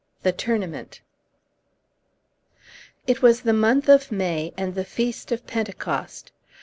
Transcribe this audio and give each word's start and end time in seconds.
THE 0.23 0.31
TOURNAMENT 0.31 1.01
It 3.05 3.21
was 3.21 3.41
the 3.41 3.53
month 3.53 3.87
of 3.87 4.11
May, 4.11 4.51
and 4.57 4.73
the 4.73 4.83
feast 4.83 5.31
of 5.31 5.45
Pentecost. 5.45 6.31